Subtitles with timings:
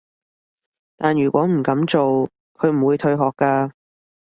[0.97, 3.69] 但如果唔噉做，佢唔會退學㗎